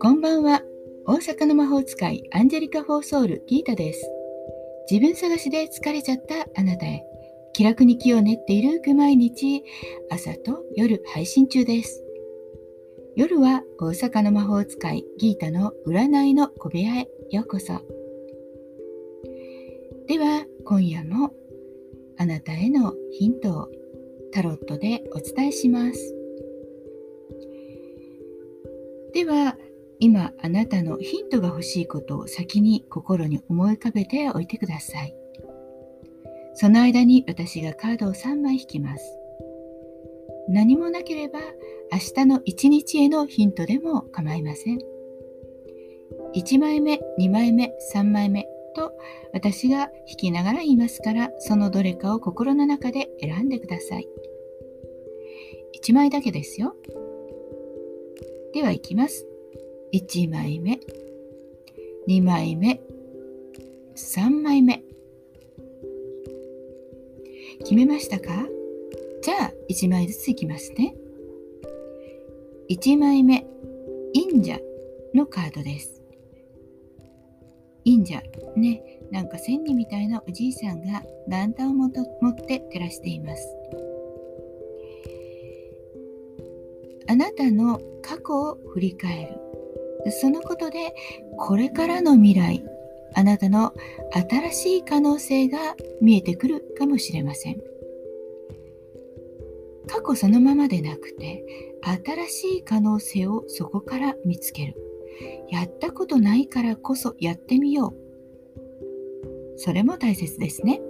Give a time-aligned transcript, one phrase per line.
[0.00, 0.62] こんばんは。
[1.06, 4.04] 大阪の魔法使いアンジェリカ・フォーソウル・ギータです。
[4.90, 7.04] 自分探しで疲れちゃったあなたへ。
[7.52, 9.62] 気楽に気を練っているく毎日、
[10.10, 12.02] 朝と夜配信中です。
[13.14, 17.74] 夜は大阪の魔法使いギータの占いの小部屋へようこそ。
[20.08, 21.32] では、今夜も
[22.18, 23.68] あなたへのヒントを
[24.32, 26.14] タロットでお伝えします。
[29.14, 29.56] では、
[30.00, 35.14] 今あなたのヒントが欲しいことを先に心に思い浮かべておいてください。
[36.54, 39.04] その間に私がカードを3枚引きます。
[40.48, 41.38] 何もなければ
[41.92, 44.78] 明日の1日へのヒントでも構いません。
[46.34, 48.46] 1枚目、2枚目、3枚目
[48.78, 48.92] と
[49.32, 54.08] 私が引きながら言いますからそのどれかを心の中で選んでください。
[55.82, 56.76] 1枚だけですよ。
[58.54, 59.26] では行きます。
[59.92, 60.78] 1枚目。
[62.08, 62.80] 2枚目。
[63.96, 64.82] 3枚目。
[67.60, 68.46] 決めましたか？
[69.22, 70.94] じゃあ1枚ずついきますね。
[72.70, 73.44] 1枚目。
[74.14, 74.58] 忍者
[75.14, 75.97] のカードです。
[77.88, 78.22] 忍者
[78.54, 78.82] ね。
[79.10, 83.56] なんか千人みたいなおじいさんがランタンを持って照らしています。
[87.08, 89.38] あなたの過去を振り返
[90.04, 90.10] る。
[90.12, 90.94] そのことで
[91.38, 92.62] これからの未来
[93.14, 93.72] あなたの
[94.12, 95.58] 新しい可能性が
[96.02, 97.56] 見えてくるかもしれません。
[99.86, 101.42] 過去そのままでなくて
[102.04, 104.87] 新しい可能性をそこから見つける。
[105.50, 109.58] やったことないからこそやってみよう。
[109.58, 110.80] それも大切ですね。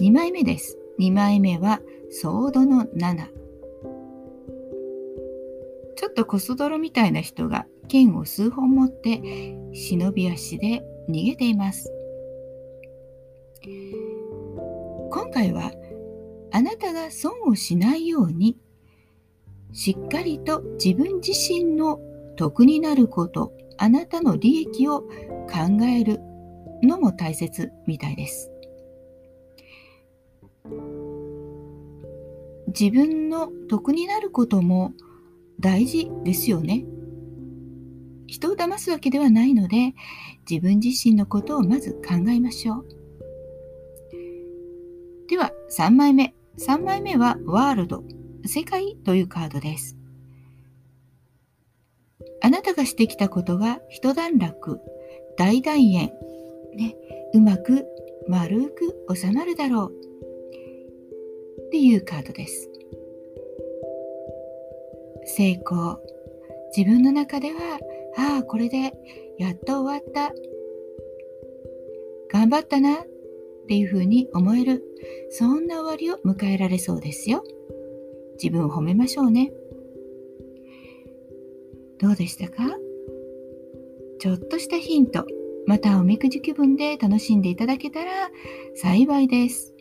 [0.00, 0.78] 2枚目です。
[0.98, 1.80] 2枚目は
[2.10, 3.26] ソードの7
[5.96, 9.20] ちょっとコソ泥みたいな人が剣を数本持って
[9.72, 11.90] 忍び足で逃げています。
[15.10, 15.72] 今回は
[16.52, 18.56] あなたが損をしないように
[19.72, 21.98] しっかりと自分自身の
[22.36, 26.20] 得になることあなたの利益を考える
[26.82, 28.50] のも大切みたいです。
[32.68, 34.92] 自分の得になることも
[35.60, 36.84] 大事ですよね。
[38.26, 39.94] 人を騙すわけではないので
[40.48, 42.86] 自分自身のことをまず考えましょう。
[45.28, 46.34] では3枚目。
[46.58, 48.04] 3枚目はワールド、
[48.44, 49.96] 世界というカードです。
[52.54, 54.80] あなたがしてきたことが一段落、
[55.36, 56.12] 大団円、
[56.76, 56.94] ね、
[57.32, 57.84] うまく
[58.28, 59.92] 丸く収まるだろう
[61.66, 62.70] っていうカードです。
[65.24, 65.98] 成功。
[66.76, 67.80] 自分の中では
[68.16, 68.92] ああ、これで
[69.36, 70.32] やっと終わった。
[72.30, 73.06] 頑張ったなっ
[73.66, 74.84] ていうふうに思える、
[75.30, 77.42] そんな終わりを迎えられそうですよ。
[78.40, 79.52] 自分を褒めましょうね。
[82.04, 82.56] どうでしたか？
[84.20, 85.24] ちょっとしたヒント、
[85.66, 88.28] またおみくじ気分で楽しんでいただけたら
[88.74, 89.72] 幸いです。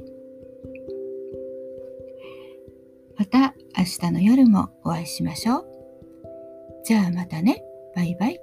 [3.17, 5.65] また明日の夜もお会いしましょう。
[6.85, 7.61] じゃあまたね。
[7.93, 8.39] バイバイ。